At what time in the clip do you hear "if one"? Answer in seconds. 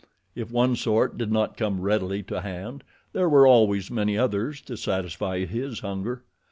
0.33-0.75